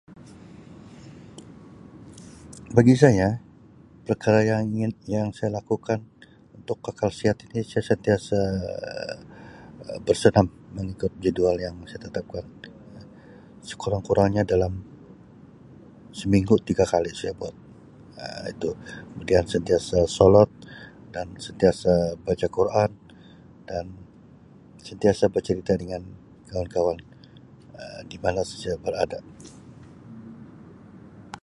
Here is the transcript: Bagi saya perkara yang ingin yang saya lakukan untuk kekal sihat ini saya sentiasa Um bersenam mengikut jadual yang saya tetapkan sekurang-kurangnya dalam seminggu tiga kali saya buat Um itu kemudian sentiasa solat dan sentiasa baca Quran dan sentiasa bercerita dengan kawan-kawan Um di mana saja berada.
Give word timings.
Bagi 2.77 2.95
saya 3.03 3.27
perkara 4.07 4.39
yang 4.51 4.61
ingin 4.75 4.91
yang 5.17 5.29
saya 5.37 5.49
lakukan 5.59 5.99
untuk 6.57 6.77
kekal 6.85 7.11
sihat 7.19 7.37
ini 7.45 7.59
saya 7.71 7.83
sentiasa 7.91 8.39
Um 8.63 9.19
bersenam 10.07 10.47
mengikut 10.77 11.11
jadual 11.25 11.55
yang 11.65 11.75
saya 11.89 11.99
tetapkan 12.07 12.45
sekurang-kurangnya 13.69 14.43
dalam 14.53 14.73
seminggu 16.19 16.55
tiga 16.67 16.83
kali 16.93 17.11
saya 17.19 17.33
buat 17.39 17.55
Um 18.23 18.43
itu 18.53 18.69
kemudian 19.11 19.45
sentiasa 19.53 19.97
solat 20.17 20.49
dan 21.15 21.27
sentiasa 21.47 21.93
baca 22.25 22.47
Quran 22.57 22.91
dan 23.69 23.85
sentiasa 24.87 25.23
bercerita 25.35 25.73
dengan 25.81 26.01
kawan-kawan 26.49 26.99
Um 27.81 28.01
di 28.11 28.17
mana 28.23 28.41
saja 28.51 28.73
berada. 28.85 29.19